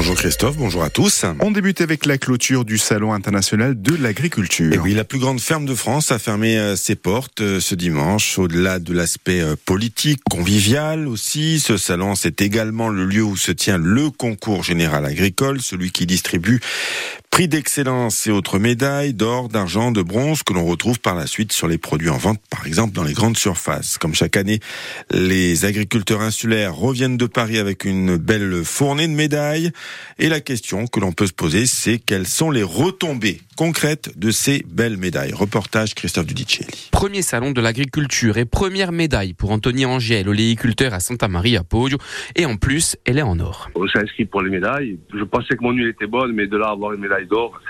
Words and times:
Bonjour 0.00 0.16
Christophe, 0.16 0.56
bonjour 0.56 0.82
à 0.82 0.88
tous. 0.88 1.26
On 1.40 1.50
débute 1.50 1.82
avec 1.82 2.06
la 2.06 2.16
clôture 2.16 2.64
du 2.64 2.78
Salon 2.78 3.12
international 3.12 3.82
de 3.82 3.94
l'agriculture. 3.94 4.72
Et 4.72 4.78
oui, 4.78 4.94
la 4.94 5.04
plus 5.04 5.18
grande 5.18 5.42
ferme 5.42 5.66
de 5.66 5.74
France 5.74 6.10
a 6.10 6.18
fermé 6.18 6.56
euh, 6.56 6.74
ses 6.74 6.94
portes 6.94 7.42
euh, 7.42 7.60
ce 7.60 7.74
dimanche. 7.74 8.38
Au-delà 8.38 8.78
de 8.78 8.94
l'aspect 8.94 9.42
euh, 9.42 9.56
politique, 9.62 10.22
convivial 10.30 11.06
aussi, 11.06 11.60
ce 11.60 11.76
salon, 11.76 12.14
c'est 12.14 12.40
également 12.40 12.88
le 12.88 13.04
lieu 13.04 13.22
où 13.22 13.36
se 13.36 13.52
tient 13.52 13.76
le 13.76 14.08
concours 14.08 14.64
général 14.64 15.04
agricole, 15.04 15.60
celui 15.60 15.92
qui 15.92 16.06
distribue 16.06 16.62
prix 17.30 17.48
d'excellence 17.48 18.26
et 18.26 18.30
autres 18.30 18.58
médailles 18.58 19.14
d'or, 19.14 19.48
d'argent, 19.48 19.92
de 19.92 20.02
bronze 20.02 20.42
que 20.42 20.52
l'on 20.52 20.64
retrouve 20.64 21.00
par 21.00 21.14
la 21.14 21.26
suite 21.26 21.52
sur 21.52 21.68
les 21.68 21.78
produits 21.78 22.10
en 22.10 22.18
vente, 22.18 22.40
par 22.50 22.66
exemple 22.66 22.92
dans 22.92 23.04
les 23.04 23.12
grandes 23.12 23.36
surfaces. 23.36 23.98
Comme 23.98 24.14
chaque 24.14 24.36
année, 24.36 24.60
les 25.10 25.64
agriculteurs 25.64 26.20
insulaires 26.20 26.74
reviennent 26.74 27.16
de 27.16 27.26
Paris 27.26 27.58
avec 27.58 27.84
une 27.84 28.16
belle 28.16 28.64
fournée 28.64 29.06
de 29.06 29.12
médailles. 29.12 29.70
Et 30.18 30.28
la 30.28 30.40
question 30.40 30.86
que 30.86 31.00
l'on 31.00 31.12
peut 31.12 31.26
se 31.26 31.32
poser, 31.32 31.66
c'est 31.66 31.98
quelles 31.98 32.26
sont 32.26 32.50
les 32.50 32.64
retombées 32.64 33.40
concrètes 33.56 34.18
de 34.18 34.30
ces 34.30 34.64
belles 34.68 34.96
médailles? 34.96 35.32
Reportage 35.32 35.94
Christophe 35.94 36.26
Dudicelli. 36.26 36.88
Premier 36.90 37.22
salon 37.22 37.52
de 37.52 37.60
l'agriculture 37.60 38.38
et 38.38 38.44
première 38.44 38.90
médaille 38.90 39.34
pour 39.34 39.50
Anthony 39.50 39.86
Angèle, 39.86 40.28
oléiculteur 40.28 40.94
à 40.94 41.00
Santa 41.00 41.28
Maria 41.28 41.62
Poggio. 41.62 41.98
Et 42.36 42.44
en 42.44 42.56
plus, 42.56 42.96
elle 43.04 43.18
est 43.18 43.22
en 43.22 43.38
or. 43.38 43.70
On 43.74 43.86
s'est 43.86 43.98
inscrit 43.98 44.24
pour 44.24 44.42
les 44.42 44.50
médailles. 44.50 44.98
Je 45.14 45.24
pensais 45.24 45.56
que 45.56 45.62
mon 45.62 45.72
huile 45.72 45.88
était 45.88 46.06
bonne, 46.06 46.32
mais 46.32 46.46
de 46.46 46.56
là 46.56 46.70
avoir 46.70 46.92
une 46.92 47.00
médaille 47.00 47.19
d'or, 47.26 47.60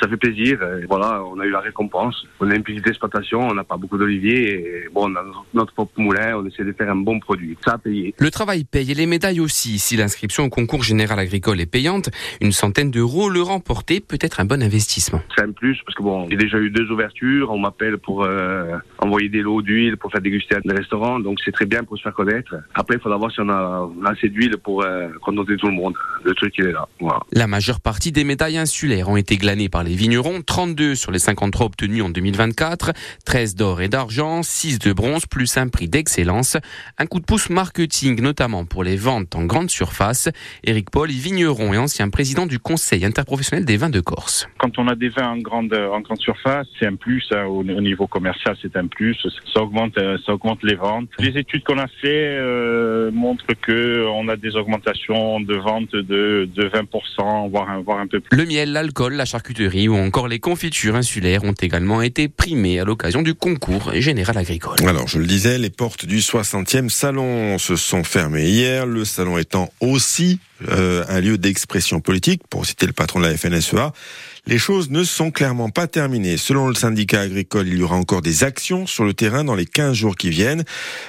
ça 0.00 0.08
fait 0.08 0.16
plaisir. 0.16 0.62
Et 0.82 0.86
voilà, 0.86 1.22
on 1.24 1.38
a 1.40 1.46
eu 1.46 1.50
la 1.50 1.60
récompense. 1.60 2.26
On 2.40 2.50
a 2.50 2.54
une 2.54 2.62
petite 2.62 2.86
exploitation, 2.86 3.40
on 3.40 3.54
n'a 3.54 3.64
pas 3.64 3.76
beaucoup 3.76 3.98
d'oliviers. 3.98 4.54
Et 4.54 4.88
bon, 4.92 5.10
on 5.10 5.16
a 5.16 5.24
notre 5.54 5.72
propre 5.72 6.00
moulin, 6.00 6.36
on 6.36 6.46
essaie 6.46 6.64
de 6.64 6.72
faire 6.72 6.90
un 6.90 6.96
bon 6.96 7.18
produit. 7.20 7.56
Ça 7.64 7.74
a 7.74 7.78
payé. 7.78 8.14
Le 8.18 8.30
travail 8.30 8.64
paye 8.64 8.90
et 8.90 8.94
les 8.94 9.06
médailles 9.06 9.40
aussi. 9.40 9.78
Si 9.78 9.96
l'inscription 9.96 10.44
au 10.44 10.48
concours 10.48 10.82
général 10.82 11.18
agricole 11.18 11.60
est 11.60 11.66
payante, 11.66 12.10
une 12.40 12.52
centaine 12.52 12.90
d'euros, 12.90 13.28
le 13.28 13.42
remporter 13.42 14.00
peut 14.00 14.18
être 14.20 14.40
un 14.40 14.44
bon 14.44 14.62
investissement. 14.62 15.22
C'est 15.36 15.42
un 15.42 15.52
plus 15.52 15.78
parce 15.84 15.96
que 15.96 16.02
bon, 16.02 16.28
j'ai 16.30 16.36
déjà 16.36 16.58
eu 16.58 16.70
deux 16.70 16.90
ouvertures. 16.90 17.50
On 17.50 17.58
m'appelle 17.58 17.98
pour 17.98 18.24
euh, 18.24 18.76
envoyer 18.98 19.28
des 19.28 19.42
lots 19.42 19.62
d'huile 19.62 19.96
pour 19.96 20.10
faire 20.10 20.20
déguster 20.20 20.56
à 20.56 20.60
des 20.60 20.74
restaurants. 20.74 21.20
Donc 21.20 21.38
c'est 21.44 21.52
très 21.52 21.66
bien 21.66 21.84
pour 21.84 21.96
se 21.96 22.02
faire 22.02 22.14
connaître. 22.14 22.54
Après, 22.74 22.96
il 22.96 23.00
faudra 23.00 23.18
voir 23.18 23.30
si 23.32 23.40
on 23.40 23.48
a 23.48 23.90
assez 24.06 24.28
d'huile 24.28 24.56
pour 24.58 24.82
euh, 24.82 25.08
contenter 25.22 25.56
tout 25.56 25.66
le 25.66 25.72
monde. 25.72 25.94
Le 26.24 26.34
truc, 26.34 26.54
il 26.58 26.66
est 26.66 26.72
là. 26.72 26.88
Voilà. 27.00 27.20
La 27.32 27.46
majeure 27.46 27.80
partie 27.80 28.12
des 28.12 28.24
médailles 28.24 28.58
insulaires 28.58 29.08
ont 29.08 29.16
été 29.16 29.36
glanées 29.36 29.68
par 29.68 29.84
les 29.84 29.87
vignerons, 29.94 30.42
32 30.42 30.94
sur 30.94 31.10
les 31.10 31.18
53 31.18 31.66
obtenus 31.66 32.02
en 32.02 32.10
2024, 32.10 32.92
13 33.24 33.54
d'or 33.54 33.80
et 33.80 33.88
d'argent, 33.88 34.42
6 34.42 34.78
de 34.78 34.92
bronze, 34.92 35.26
plus 35.26 35.56
un 35.56 35.68
prix 35.68 35.88
d'excellence. 35.88 36.56
Un 36.98 37.06
coup 37.06 37.20
de 37.20 37.24
pouce 37.24 37.50
marketing, 37.50 38.20
notamment 38.20 38.64
pour 38.64 38.84
les 38.84 38.96
ventes 38.96 39.34
en 39.34 39.44
grande 39.44 39.70
surface. 39.70 40.28
Éric 40.64 40.90
Paul, 40.90 41.08
vigneron 41.08 41.72
et 41.72 41.78
ancien 41.78 42.08
président 42.10 42.46
du 42.46 42.58
Conseil 42.58 43.04
interprofessionnel 43.04 43.64
des 43.64 43.76
vins 43.76 43.90
de 43.90 44.00
Corse. 44.00 44.48
Quand 44.58 44.78
on 44.78 44.88
a 44.88 44.94
des 44.94 45.08
vins 45.08 45.28
en 45.28 45.38
grande, 45.38 45.74
en 45.74 46.00
grande 46.00 46.20
surface, 46.20 46.66
c'est 46.78 46.86
un 46.86 46.96
plus. 46.96 47.24
Hein, 47.32 47.44
au, 47.44 47.60
au, 47.60 47.80
niveau 47.80 48.06
commercial, 48.06 48.56
c'est 48.60 48.76
un 48.76 48.86
plus. 48.86 49.16
Ça 49.52 49.62
augmente, 49.62 49.98
ça 50.24 50.32
augmente 50.32 50.62
les 50.62 50.74
ventes. 50.74 51.08
Les 51.18 51.36
études 51.38 51.64
qu'on 51.64 51.78
a 51.78 51.86
fait 51.86 52.36
euh, 52.38 53.10
montrent 53.12 53.54
que 53.60 54.06
on 54.08 54.28
a 54.28 54.36
des 54.36 54.56
augmentations 54.56 55.40
de 55.40 55.54
ventes 55.56 55.94
de, 55.94 56.48
de 56.54 56.68
20%, 56.68 57.50
voire, 57.50 57.82
voire 57.82 57.98
un 57.98 58.06
peu 58.06 58.20
plus. 58.20 58.36
Le 58.36 58.44
miel, 58.44 58.72
l'alcool, 58.72 59.14
la 59.14 59.24
charcuterie 59.24 59.67
ou 59.88 59.96
encore 59.96 60.28
les 60.28 60.38
confitures 60.38 60.96
insulaires 60.96 61.44
ont 61.44 61.52
également 61.52 62.02
été 62.02 62.28
primées 62.28 62.80
à 62.80 62.84
l'occasion 62.84 63.22
du 63.22 63.34
concours 63.34 63.92
général 63.94 64.38
agricole. 64.38 64.76
Alors, 64.86 65.08
je 65.08 65.18
le 65.18 65.26
disais, 65.26 65.58
les 65.58 65.70
portes 65.70 66.06
du 66.06 66.18
60e 66.18 66.88
salon 66.88 67.58
se 67.58 67.76
sont 67.76 68.04
fermées 68.04 68.48
hier, 68.48 68.86
le 68.86 69.04
salon 69.04 69.38
étant 69.38 69.70
aussi 69.80 70.40
euh, 70.68 71.04
un 71.08 71.20
lieu 71.20 71.38
d'expression 71.38 72.00
politique, 72.00 72.42
pour 72.48 72.66
citer 72.66 72.86
le 72.86 72.92
patron 72.92 73.20
de 73.20 73.26
la 73.26 73.36
FNSEA. 73.36 73.92
Les 74.46 74.58
choses 74.58 74.90
ne 74.90 75.04
sont 75.04 75.30
clairement 75.30 75.68
pas 75.68 75.86
terminées. 75.86 76.38
Selon 76.38 76.68
le 76.68 76.74
syndicat 76.74 77.20
agricole, 77.20 77.68
il 77.68 77.78
y 77.78 77.82
aura 77.82 77.96
encore 77.96 78.22
des 78.22 78.44
actions 78.44 78.86
sur 78.86 79.04
le 79.04 79.12
terrain 79.12 79.44
dans 79.44 79.54
les 79.54 79.66
15 79.66 79.94
jours 79.94 80.16
qui 80.16 80.30
viennent. 80.30 80.64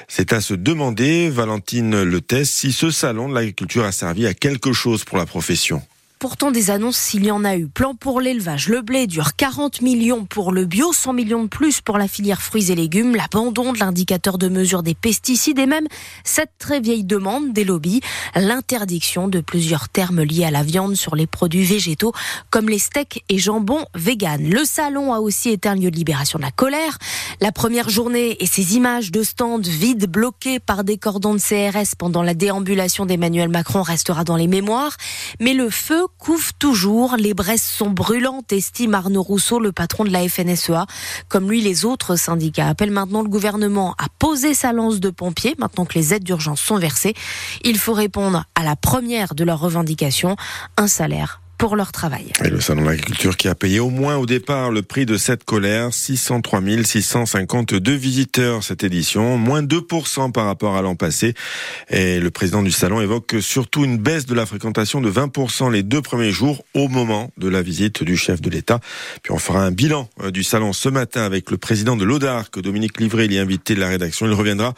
C'est 0.08 0.34
à 0.34 0.42
se 0.42 0.54
demander, 0.54 1.30
Valentine 1.30 2.04
Letès, 2.04 2.46
si 2.46 2.74
ce 2.74 2.92
salon 2.92 3.30
de 3.30 3.36
l'agriculture 3.36 3.86
a 3.86 3.92
servi 3.92 4.28
à 4.28 4.34
quelque 4.34 4.74
chose 4.74 5.06
pour 5.06 5.18
la 5.18 5.26
profession 5.26 5.82
pourtant 6.20 6.52
des 6.52 6.70
annonces 6.70 6.98
s'il 6.98 7.26
y 7.26 7.32
en 7.32 7.46
a 7.46 7.56
eu. 7.56 7.68
Plan 7.68 7.96
pour 7.96 8.20
l'élevage, 8.20 8.68
le 8.68 8.82
blé 8.82 9.08
dure 9.08 9.38
40 9.38 9.82
millions 9.82 10.26
pour 10.26 10.52
le 10.52 10.66
bio, 10.66 10.92
100 10.92 11.14
millions 11.14 11.44
de 11.44 11.48
plus 11.48 11.80
pour 11.80 11.98
la 11.98 12.10
filière 12.10 12.42
fruits 12.42 12.74
et 12.74 12.76
légumes, 12.76 13.16
l'abandon 13.16 13.72
de 13.72 13.80
l'indicateur 13.80 14.38
de 14.38 14.50
mesure 14.50 14.84
des 14.84 14.96
pesticides 14.96 15.60
et 15.60 15.66
même 15.66 15.88
cette 16.26 16.52
très 16.60 16.82
vieille 16.82 17.06
demande 17.06 17.54
des 17.54 17.64
lobbies, 17.64 18.02
l'interdiction 18.36 19.30
de 19.30 19.40
plusieurs 19.40 19.88
termes 19.88 20.22
liés 20.22 20.44
à 20.44 20.52
la 20.52 20.62
viande 20.62 20.96
sur 20.96 21.16
les 21.16 21.26
produits 21.26 21.64
végétaux 21.64 22.12
comme 22.50 22.68
les 22.68 22.80
steaks 22.80 23.24
et 23.30 23.38
jambons 23.38 23.86
vegan. 23.96 24.44
Le 24.44 24.66
salon 24.66 25.14
a 25.14 25.20
aussi 25.20 25.52
été 25.52 25.70
un 25.70 25.76
lieu 25.76 25.90
de 25.90 25.96
libération 25.96 26.38
de 26.38 26.44
la 26.44 26.52
colère. 26.52 26.98
La 27.40 27.54
première 27.54 27.88
journée 27.88 28.36
et 28.44 28.46
ces 28.46 28.76
images 28.76 29.12
de 29.12 29.24
stands 29.24 29.62
vides 29.62 30.12
bloqués 30.12 30.60
par 30.60 30.84
des 30.84 30.98
cordons 30.98 31.34
de 31.34 31.40
CRS 31.40 31.96
pendant 31.98 32.24
la 32.24 32.34
déambulation 32.34 33.06
d'Emmanuel 33.06 33.48
Macron 33.48 33.84
restera 33.84 34.26
dans 34.26 34.36
les 34.36 34.48
mémoires. 34.48 34.98
Mais 35.40 35.54
le 35.54 35.70
feu 35.70 36.09
couvre 36.18 36.54
toujours. 36.60 37.16
Les 37.18 37.34
braises 37.34 37.62
sont 37.62 37.90
brûlantes, 37.90 38.52
estime 38.52 38.94
Arnaud 38.94 39.24
Rousseau, 39.24 39.60
le 39.60 39.72
patron 39.72 40.04
de 40.04 40.10
la 40.10 40.28
FNSEA. 40.28 40.86
Comme 41.28 41.50
lui, 41.50 41.62
les 41.62 41.86
autres 41.86 42.16
syndicats 42.16 42.68
appellent 42.68 42.92
maintenant 42.92 43.22
le 43.22 43.30
gouvernement 43.30 43.96
à 43.98 44.08
poser 44.20 44.54
sa 44.54 44.74
lance 44.74 45.00
de 45.00 45.10
pompier, 45.10 45.56
maintenant 45.58 45.86
que 45.86 45.94
les 45.96 46.14
aides 46.14 46.24
d'urgence 46.24 46.62
sont 46.62 46.78
versées. 46.78 47.14
Il 47.64 47.78
faut 47.78 47.94
répondre 47.94 48.46
à 48.56 48.64
la 48.64 48.76
première 48.76 49.36
de 49.36 49.44
leurs 49.44 49.60
revendications, 49.60 50.36
un 50.78 50.88
salaire 50.88 51.42
pour 51.60 51.76
leur 51.76 51.92
travail. 51.92 52.32
Et 52.44 52.50
le 52.50 52.62
salon 52.62 52.82
de 52.82 52.88
l'agriculture 52.88 53.36
qui 53.36 53.50
a 53.50 53.54
payé 53.54 53.82
au 53.82 53.90
moins 53.90 54.16
au 54.16 54.26
départ 54.26 54.72
le 54.72 54.82
prix 54.82 55.06
de 55.06 55.18
cette 55.18 55.44
colère, 55.44 55.94
603 55.94 56.62
652 56.84 57.94
visiteurs 57.94 58.64
cette 58.64 58.84
édition, 58.84 59.38
moins 59.38 59.62
2% 59.62 60.32
par 60.32 60.46
rapport 60.46 60.78
à 60.78 60.82
l'an 60.82 60.96
passé. 60.96 61.34
Et 61.90 62.22
le 62.22 62.32
président 62.32 62.64
du 62.64 62.72
salon 62.72 63.02
évoque 63.02 63.36
surtout 63.42 63.84
une 63.84 63.98
baisse 63.98 64.26
de 64.26 64.34
la 64.34 64.46
fréquentation 64.46 65.02
de 65.02 65.12
20% 65.12 65.70
les 65.70 65.84
deux 65.84 66.02
premiers 66.02 66.32
jours 66.32 66.64
au 66.74 66.88
moment 66.88 67.30
de 67.38 67.50
la 67.50 67.62
visite 67.62 68.04
du 68.04 68.16
chef 68.16 68.40
de 68.42 68.50
l'État. 68.50 68.80
Puis 69.22 69.34
on 69.34 69.38
fera 69.38 69.62
un 69.62 69.72
bilan 69.72 70.10
euh, 70.22 70.32
du 70.32 70.44
salon 70.44 70.72
ce 70.72 70.88
matin 70.88 71.24
avec 71.24 71.52
le 71.52 71.58
président 71.58 71.98
de 71.98 72.06
l'ODARC, 72.06 72.58
Dominique 72.62 73.02
Livré, 73.02 73.26
il 73.26 73.34
est 73.34 73.40
invité 73.40 73.76
de 73.76 73.82
la 73.82 73.90
rédaction. 73.90 74.26
Il 74.26 74.34
reviendra 74.34 74.74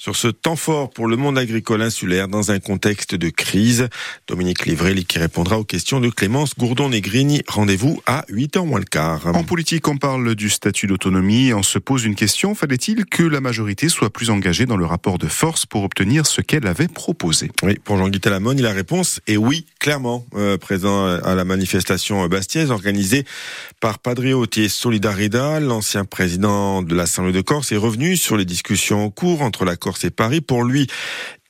sur 0.00 0.16
ce 0.16 0.28
temps 0.28 0.56
fort 0.56 0.88
pour 0.88 1.08
le 1.08 1.16
monde 1.16 1.36
agricole 1.36 1.82
insulaire 1.82 2.26
dans 2.26 2.50
un 2.52 2.58
contexte 2.58 3.14
de 3.14 3.28
crise. 3.28 3.90
Dominique 4.28 4.64
Livrelli 4.64 5.04
qui 5.04 5.18
répondra 5.18 5.58
aux 5.58 5.64
questions 5.64 6.00
de 6.00 6.08
Clémence 6.08 6.56
Gourdon-Negrini. 6.56 7.42
Rendez-vous 7.46 8.00
à 8.06 8.24
8h 8.30 8.64
moins 8.64 8.78
le 8.78 8.86
quart. 8.86 9.26
En 9.26 9.44
politique, 9.44 9.86
on 9.88 9.98
parle 9.98 10.34
du 10.34 10.48
statut 10.48 10.86
d'autonomie 10.86 11.48
et 11.48 11.54
on 11.54 11.62
se 11.62 11.78
pose 11.78 12.06
une 12.06 12.14
question. 12.14 12.54
Fallait-il 12.54 13.04
que 13.04 13.22
la 13.22 13.42
majorité 13.42 13.90
soit 13.90 14.08
plus 14.08 14.30
engagée 14.30 14.64
dans 14.64 14.78
le 14.78 14.86
rapport 14.86 15.18
de 15.18 15.26
force 15.26 15.66
pour 15.66 15.84
obtenir 15.84 16.24
ce 16.24 16.40
qu'elle 16.40 16.66
avait 16.66 16.88
proposé? 16.88 17.50
Oui, 17.62 17.78
pour 17.84 17.98
Jean-Guy 17.98 18.20
Talamone, 18.20 18.58
la 18.62 18.72
réponse 18.72 19.20
est 19.26 19.36
oui, 19.36 19.66
clairement. 19.80 20.24
Euh, 20.34 20.56
présent 20.56 21.04
à 21.04 21.34
la 21.34 21.44
manifestation 21.44 22.26
bastiaise 22.26 22.70
organisée 22.70 23.26
par 23.80 23.98
Padriotti 23.98 24.70
Solidarida, 24.70 25.60
l'ancien 25.60 26.06
président 26.06 26.82
de 26.82 26.94
l'Assemblée 26.94 27.32
de 27.32 27.42
Corse, 27.42 27.70
est 27.72 27.76
revenu 27.76 28.16
sur 28.16 28.38
les 28.38 28.46
discussions 28.46 29.04
en 29.04 29.10
cours 29.10 29.42
entre 29.42 29.66
la 29.66 29.76
Corse 29.76 29.89
c'est 29.96 30.10
Paris. 30.10 30.40
Pour 30.40 30.64
lui, 30.64 30.86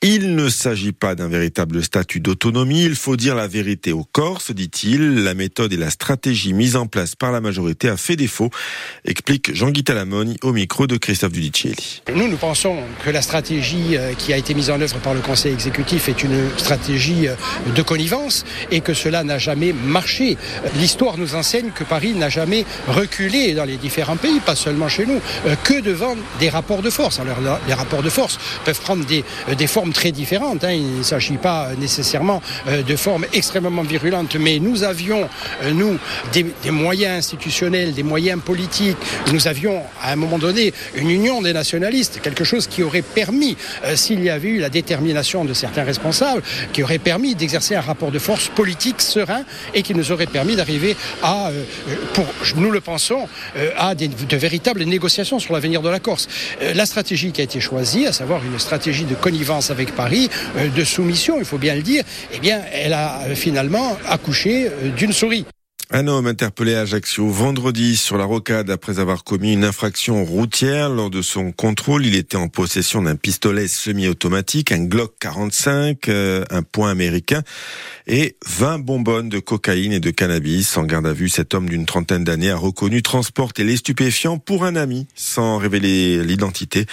il 0.03 0.35
ne 0.35 0.49
s'agit 0.49 0.93
pas 0.93 1.13
d'un 1.13 1.27
véritable 1.27 1.83
statut 1.83 2.19
d'autonomie, 2.21 2.85
il 2.85 2.95
faut 2.95 3.15
dire 3.15 3.35
la 3.35 3.45
vérité 3.47 3.91
aux 3.91 4.03
Corses, 4.03 4.49
dit-il. 4.49 5.23
La 5.23 5.35
méthode 5.35 5.73
et 5.73 5.77
la 5.77 5.91
stratégie 5.91 6.53
mise 6.53 6.75
en 6.75 6.87
place 6.87 7.15
par 7.15 7.31
la 7.31 7.39
majorité 7.39 7.87
a 7.87 7.97
fait 7.97 8.15
défaut, 8.15 8.49
explique 9.05 9.53
Jean-Guy 9.53 9.83
Talamoni 9.83 10.37
au 10.41 10.53
micro 10.53 10.87
de 10.87 10.97
Christophe 10.97 11.33
Dudicelli. 11.33 12.01
Nous, 12.15 12.27
nous 12.27 12.37
pensons 12.37 12.77
que 13.05 13.11
la 13.11 13.21
stratégie 13.21 13.95
euh, 13.95 14.13
qui 14.15 14.33
a 14.33 14.37
été 14.37 14.55
mise 14.55 14.71
en 14.71 14.81
œuvre 14.81 14.97
par 14.97 15.13
le 15.13 15.19
Conseil 15.19 15.53
exécutif 15.53 16.09
est 16.09 16.23
une 16.23 16.49
stratégie 16.57 17.27
euh, 17.27 17.35
de 17.75 17.81
connivence 17.83 18.43
et 18.71 18.81
que 18.81 18.95
cela 18.95 19.23
n'a 19.23 19.37
jamais 19.37 19.71
marché. 19.71 20.35
L'histoire 20.77 21.19
nous 21.19 21.35
enseigne 21.35 21.69
que 21.69 21.83
Paris 21.83 22.13
n'a 22.15 22.29
jamais 22.29 22.65
reculé 22.87 23.53
dans 23.53 23.65
les 23.65 23.77
différents 23.77 24.17
pays, 24.17 24.39
pas 24.39 24.55
seulement 24.55 24.89
chez 24.89 25.05
nous, 25.05 25.21
euh, 25.45 25.55
que 25.63 25.79
devant 25.79 26.15
des 26.39 26.49
rapports 26.49 26.81
de 26.81 26.89
force. 26.89 27.19
Alors, 27.19 27.37
les 27.67 27.73
rapports 27.75 28.01
de 28.01 28.09
force 28.09 28.39
peuvent 28.65 28.81
prendre 28.81 29.05
des, 29.05 29.23
des 29.55 29.67
formes 29.67 29.90
très 29.91 30.11
différentes. 30.11 30.63
Hein. 30.63 30.71
Il 30.71 30.97
ne 30.99 31.03
s'agit 31.03 31.37
pas 31.37 31.69
nécessairement 31.77 32.41
euh, 32.67 32.83
de 32.83 32.95
formes 32.95 33.25
extrêmement 33.33 33.83
virulentes, 33.83 34.35
mais 34.35 34.59
nous 34.59 34.83
avions, 34.83 35.27
euh, 35.63 35.71
nous, 35.71 35.97
des, 36.33 36.45
moyens 36.71 37.17
institutionnels, 37.17 37.93
des 37.93 38.03
moyens 38.03 38.41
politiques. 38.41 38.97
Nous 39.31 39.47
avions, 39.47 39.81
à 40.01 40.11
un 40.11 40.15
moment 40.15 40.37
donné, 40.37 40.73
une 40.95 41.09
union 41.09 41.41
des 41.41 41.53
nationalistes, 41.53 42.19
quelque 42.21 42.43
chose 42.43 42.67
qui 42.67 42.83
aurait 42.83 43.01
permis, 43.01 43.57
euh, 43.83 43.95
s'il 43.95 44.23
y 44.23 44.29
avait 44.29 44.49
eu 44.49 44.59
la 44.59 44.69
détermination 44.69 45.45
de 45.45 45.53
certains 45.53 45.83
responsables, 45.83 46.41
qui 46.73 46.83
aurait 46.83 46.99
permis 46.99 47.35
d'exercer 47.35 47.75
un 47.75 47.81
rapport 47.81 48.11
de 48.11 48.19
force 48.19 48.47
politique 48.47 49.01
serein 49.01 49.43
et 49.73 49.83
qui 49.83 49.93
nous 49.95 50.11
aurait 50.11 50.27
permis 50.27 50.55
d'arriver 50.55 50.95
à, 51.23 51.49
euh, 51.49 51.63
pour, 52.13 52.25
nous 52.55 52.71
le 52.71 52.81
pensons, 52.81 53.27
euh, 53.57 53.71
à 53.77 53.95
de 53.95 54.37
véritables 54.37 54.83
négociations 54.83 55.39
sur 55.39 55.53
l'avenir 55.53 55.81
de 55.81 55.89
la 55.89 55.99
Corse. 55.99 56.27
la 56.75 56.85
stratégie 56.85 57.31
qui 57.31 57.41
a 57.41 57.43
été 57.43 57.59
choisie, 57.59 58.05
à 58.07 58.13
savoir 58.13 58.43
une 58.43 58.59
stratégie 58.59 59.05
de 59.05 59.15
connivence 59.15 59.71
avec 59.71 59.80
avec 59.81 59.95
Paris, 59.95 60.29
de 60.75 60.83
soumission, 60.83 61.37
il 61.39 61.45
faut 61.45 61.57
bien 61.57 61.75
le 61.75 61.81
dire, 61.81 62.03
eh 62.33 62.39
bien, 62.39 62.61
elle 62.71 62.93
a 62.93 63.21
finalement 63.35 63.97
accouché 64.07 64.69
d'une 64.95 65.11
souris. 65.11 65.45
Un 65.93 66.07
homme 66.07 66.27
interpellé 66.27 66.73
à 66.75 66.81
Ajaccio 66.81 67.27
vendredi 67.27 67.97
sur 67.97 68.17
la 68.17 68.23
rocade 68.23 68.69
après 68.69 68.99
avoir 68.99 69.25
commis 69.25 69.51
une 69.51 69.65
infraction 69.65 70.23
routière. 70.23 70.87
Lors 70.87 71.09
de 71.09 71.21
son 71.21 71.51
contrôle, 71.51 72.05
il 72.05 72.15
était 72.15 72.37
en 72.37 72.47
possession 72.47 73.01
d'un 73.01 73.17
pistolet 73.17 73.67
semi-automatique, 73.67 74.71
un 74.71 74.85
Glock 74.85 75.15
45, 75.19 76.07
euh, 76.07 76.45
un 76.49 76.63
point 76.63 76.91
américain 76.91 77.43
et 78.07 78.37
20 78.45 78.79
bonbonnes 78.79 79.27
de 79.27 79.39
cocaïne 79.39 79.91
et 79.91 79.99
de 79.99 80.11
cannabis. 80.11 80.77
En 80.77 80.83
garde 80.83 81.07
à 81.07 81.11
vue, 81.11 81.27
cet 81.27 81.53
homme 81.53 81.67
d'une 81.67 81.85
trentaine 81.85 82.23
d'années 82.23 82.51
a 82.51 82.55
reconnu 82.55 83.01
transporter 83.01 83.65
les 83.65 83.75
stupéfiants 83.75 84.37
pour 84.37 84.63
un 84.63 84.77
ami 84.77 85.07
sans 85.13 85.57
révéler 85.57 86.23
l'identité. 86.23 86.85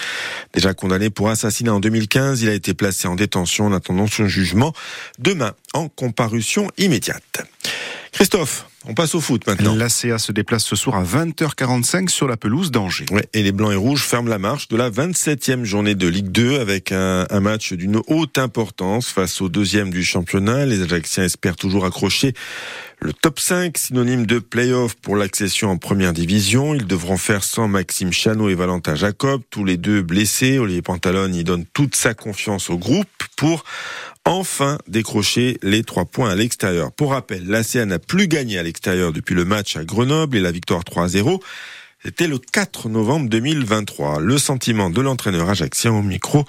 Déjà 0.54 0.74
condamné 0.74 1.08
pour 1.08 1.28
assassinat 1.28 1.72
en 1.72 1.78
2015, 1.78 2.42
il 2.42 2.48
a 2.48 2.54
été 2.54 2.74
placé 2.74 3.06
en 3.06 3.14
détention 3.14 3.66
en 3.66 3.72
attendant 3.72 4.08
son 4.08 4.26
jugement 4.26 4.72
demain 5.20 5.52
en 5.72 5.88
comparution 5.88 6.68
immédiate. 6.78 7.44
Christophe, 8.18 8.66
on 8.88 8.94
passe 8.94 9.14
au 9.14 9.20
foot 9.20 9.46
maintenant. 9.46 9.76
L'ACA 9.76 10.18
se 10.18 10.32
déplace 10.32 10.64
ce 10.64 10.74
soir 10.74 10.96
à 10.96 11.04
20h45 11.04 12.08
sur 12.08 12.26
la 12.26 12.36
pelouse 12.36 12.72
d'Angers. 12.72 13.06
Ouais, 13.12 13.24
et 13.32 13.44
les 13.44 13.52
Blancs 13.52 13.70
et 13.70 13.76
Rouges 13.76 14.02
ferment 14.02 14.28
la 14.28 14.40
marche 14.40 14.66
de 14.66 14.76
la 14.76 14.90
27e 14.90 15.62
journée 15.62 15.94
de 15.94 16.08
Ligue 16.08 16.32
2 16.32 16.58
avec 16.58 16.90
un, 16.90 17.28
un 17.30 17.38
match 17.38 17.72
d'une 17.74 18.02
haute 18.08 18.36
importance 18.38 19.06
face 19.06 19.40
au 19.40 19.48
deuxième 19.48 19.90
du 19.90 20.02
championnat. 20.02 20.66
Les 20.66 20.82
Ajaxiens 20.82 21.22
espèrent 21.22 21.54
toujours 21.54 21.84
accrocher 21.84 22.34
le 23.00 23.12
top 23.12 23.38
5, 23.38 23.78
synonyme 23.78 24.26
de 24.26 24.40
play-off 24.40 24.96
pour 24.96 25.14
l'accession 25.14 25.70
en 25.70 25.76
première 25.76 26.12
division. 26.12 26.74
Ils 26.74 26.88
devront 26.88 27.16
faire 27.16 27.44
sans 27.44 27.68
Maxime 27.68 28.12
Chano 28.12 28.48
et 28.48 28.56
Valentin 28.56 28.96
Jacob, 28.96 29.42
tous 29.50 29.64
les 29.64 29.76
deux 29.76 30.02
blessés. 30.02 30.58
Olivier 30.58 30.82
Pantalone 30.82 31.36
y 31.36 31.44
donne 31.44 31.64
toute 31.72 31.94
sa 31.94 32.14
confiance 32.14 32.68
au 32.68 32.78
groupe 32.78 33.06
pour 33.36 33.62
enfin 34.28 34.78
décrocher 34.86 35.58
les 35.62 35.82
trois 35.82 36.04
points 36.04 36.30
à 36.30 36.34
l'extérieur. 36.34 36.92
Pour 36.92 37.12
rappel, 37.12 37.46
l'ACA 37.46 37.86
n'a 37.86 37.98
plus 37.98 38.28
gagné 38.28 38.58
à 38.58 38.62
l'extérieur 38.62 39.12
depuis 39.12 39.34
le 39.34 39.46
match 39.46 39.76
à 39.76 39.84
Grenoble 39.84 40.36
et 40.36 40.40
la 40.40 40.52
victoire 40.52 40.82
3-0. 40.82 41.40
C'était 42.04 42.28
le 42.28 42.38
4 42.38 42.88
novembre 42.88 43.28
2023. 43.28 44.20
Le 44.20 44.38
sentiment 44.38 44.88
de 44.88 45.00
l'entraîneur 45.00 45.50
ajaxien 45.50 45.92
au 45.92 46.00
micro 46.00 46.44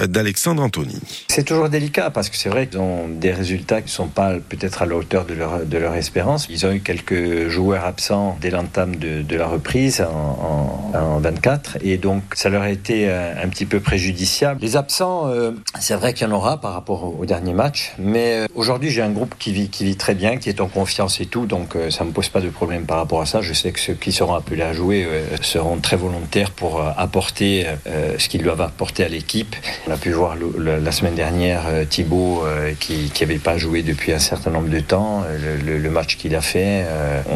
euh, 0.00 0.06
d'Alexandre 0.06 0.62
Anthony. 0.62 0.96
C'est 1.28 1.42
toujours 1.42 1.68
délicat 1.68 2.10
parce 2.10 2.30
que 2.30 2.36
c'est 2.36 2.48
vrai 2.48 2.68
qu'ils 2.68 2.78
ont 2.78 3.08
des 3.08 3.32
résultats 3.32 3.80
qui 3.80 3.88
ne 3.88 3.90
sont 3.90 4.06
pas 4.06 4.34
peut-être 4.48 4.82
à 4.82 4.86
la 4.86 4.94
hauteur 4.94 5.24
de 5.24 5.34
leur, 5.34 5.66
de 5.66 5.76
espérance. 5.96 6.46
Ils 6.48 6.64
ont 6.66 6.70
eu 6.70 6.78
quelques 6.80 7.48
joueurs 7.48 7.84
absents 7.84 8.38
dès 8.40 8.50
l'entame 8.50 8.94
de, 8.94 9.36
la 9.36 9.48
reprise 9.48 10.02
en, 10.02 10.92
en, 10.94 10.98
en, 10.98 11.18
24 11.18 11.78
et 11.82 11.98
donc 11.98 12.22
ça 12.34 12.48
leur 12.48 12.62
a 12.62 12.70
été 12.70 13.10
un, 13.10 13.42
un 13.42 13.48
petit 13.48 13.66
peu 13.66 13.80
préjudiciable. 13.80 14.60
Les 14.60 14.76
absents, 14.76 15.26
euh, 15.26 15.50
c'est 15.80 15.96
vrai 15.96 16.14
qu'il 16.14 16.28
y 16.28 16.30
en 16.30 16.34
aura 16.34 16.60
par 16.60 16.74
rapport 16.74 17.18
au, 17.18 17.26
dernier 17.26 17.54
match, 17.54 17.92
mais 17.98 18.42
euh, 18.42 18.46
aujourd'hui 18.54 18.90
j'ai 18.90 19.02
un 19.02 19.10
groupe 19.10 19.34
qui 19.38 19.52
vit, 19.52 19.68
qui 19.68 19.84
vit 19.84 19.96
très 19.96 20.14
bien, 20.14 20.36
qui 20.36 20.48
est 20.48 20.60
en 20.60 20.68
confiance 20.68 21.20
et 21.20 21.26
tout, 21.26 21.46
donc 21.46 21.74
euh, 21.74 21.90
ça 21.90 22.04
ne 22.04 22.10
me 22.10 22.14
pose 22.14 22.28
pas 22.28 22.40
de 22.40 22.50
problème 22.50 22.84
par 22.86 22.98
rapport 22.98 23.20
à 23.20 23.26
ça. 23.26 23.40
Je 23.40 23.52
sais 23.52 23.72
que 23.72 23.80
ceux 23.80 23.94
qui 23.94 24.12
seront 24.12 24.34
appelés 24.34 24.62
à 24.62 24.72
jouer 24.72 24.91
euh, 24.92 25.36
seront 25.40 25.78
très 25.78 25.96
volontaires 25.96 26.50
pour 26.50 26.80
euh, 26.80 26.90
apporter 26.96 27.66
euh, 27.86 28.16
ce 28.18 28.28
qu'ils 28.28 28.42
doivent 28.42 28.60
apporter 28.60 29.04
à 29.04 29.08
l'équipe. 29.08 29.56
On 29.86 29.92
a 29.92 29.96
pu 29.96 30.10
voir 30.10 30.36
la 30.58 30.92
semaine 30.92 31.14
dernière 31.14 31.62
Thibaut 31.88 32.44
qui 32.78 33.10
n'avait 33.20 33.38
pas 33.38 33.56
joué 33.56 33.82
depuis 33.82 34.12
un 34.12 34.18
certain 34.18 34.50
nombre 34.50 34.68
de 34.68 34.80
temps. 34.80 35.24
Le, 35.64 35.90
match 35.90 36.16
qu'il 36.16 36.34
a 36.34 36.40
fait, 36.40 36.84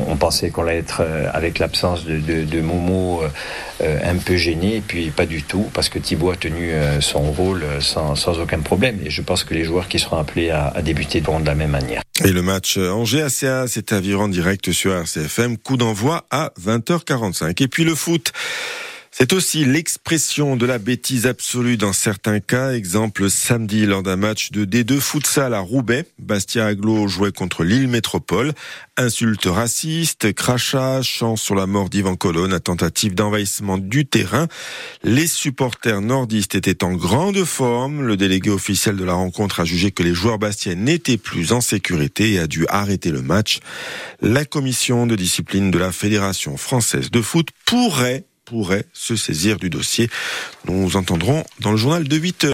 on, 0.08 0.16
pensait 0.16 0.50
qu'on 0.50 0.62
allait 0.62 0.78
être 0.78 1.06
avec 1.32 1.58
l'absence 1.58 2.04
de, 2.04 2.60
Momo 2.60 3.22
un 3.80 4.16
peu 4.16 4.36
gêné, 4.36 4.76
et 4.76 4.80
puis 4.80 5.10
pas 5.10 5.26
du 5.26 5.42
tout, 5.42 5.68
parce 5.72 5.88
que 5.88 5.98
Thibaut 5.98 6.30
a 6.30 6.36
tenu 6.36 6.70
son 7.00 7.20
rôle 7.32 7.64
sans, 7.80 8.14
sans 8.14 8.38
aucun 8.40 8.60
problème. 8.60 8.98
Et 9.04 9.10
je 9.10 9.22
pense 9.22 9.44
que 9.44 9.54
les 9.54 9.64
joueurs 9.64 9.88
qui 9.88 9.98
seront 9.98 10.16
appelés 10.16 10.50
à, 10.50 10.72
débuter 10.82 11.20
devront 11.20 11.40
de 11.40 11.46
la 11.46 11.54
même 11.54 11.70
manière. 11.70 12.02
Et 12.24 12.32
le 12.32 12.42
match 12.42 12.78
Angers-ACA, 12.78 13.66
c'est 13.68 13.92
à 13.92 14.00
direct 14.00 14.72
sur 14.72 14.94
RCFM. 14.94 15.58
Coup 15.58 15.76
d'envoi 15.76 16.26
à 16.30 16.52
20h45. 16.60 17.62
Et 17.62 17.68
puis 17.68 17.84
le 17.84 17.94
foot. 17.94 18.32
C'est 19.18 19.32
aussi 19.32 19.64
l'expression 19.64 20.56
de 20.56 20.66
la 20.66 20.76
bêtise 20.76 21.26
absolue 21.26 21.78
dans 21.78 21.94
certains 21.94 22.38
cas. 22.38 22.72
Exemple 22.72 23.30
samedi 23.30 23.86
lors 23.86 24.02
d'un 24.02 24.16
match 24.16 24.50
de 24.50 24.66
D2 24.66 25.00
futsal 25.00 25.54
à 25.54 25.60
Roubaix. 25.60 26.04
Bastia 26.18 26.66
Aglo 26.66 27.08
jouait 27.08 27.32
contre 27.32 27.64
Lille 27.64 27.88
Métropole. 27.88 28.52
Insultes 28.98 29.46
racistes, 29.46 30.34
crachats, 30.34 31.00
chants 31.00 31.36
sur 31.36 31.54
la 31.54 31.66
mort 31.66 31.88
d'Ivan 31.88 32.14
Colonne, 32.14 32.60
tentative 32.60 33.14
d'envahissement 33.14 33.78
du 33.78 34.04
terrain. 34.04 34.48
Les 35.02 35.26
supporters 35.26 36.02
nordistes 36.02 36.54
étaient 36.54 36.84
en 36.84 36.92
grande 36.92 37.42
forme. 37.44 38.02
Le 38.02 38.18
délégué 38.18 38.50
officiel 38.50 38.96
de 38.96 39.04
la 39.04 39.14
rencontre 39.14 39.60
a 39.60 39.64
jugé 39.64 39.92
que 39.92 40.02
les 40.02 40.12
joueurs 40.12 40.38
bastiens 40.38 40.74
n'étaient 40.74 41.16
plus 41.16 41.52
en 41.52 41.62
sécurité 41.62 42.32
et 42.32 42.38
a 42.38 42.46
dû 42.46 42.66
arrêter 42.68 43.12
le 43.12 43.22
match. 43.22 43.60
La 44.20 44.44
commission 44.44 45.06
de 45.06 45.16
discipline 45.16 45.70
de 45.70 45.78
la 45.78 45.90
Fédération 45.90 46.58
française 46.58 47.10
de 47.10 47.22
foot 47.22 47.48
pourrait 47.64 48.26
pourrait 48.46 48.86
se 48.92 49.16
saisir 49.16 49.58
du 49.58 49.68
dossier. 49.68 50.08
Nous 50.64 50.96
entendrons 50.96 51.44
dans 51.60 51.72
le 51.72 51.76
journal 51.76 52.08
de 52.08 52.16
8 52.16 52.44
heures. 52.44 52.44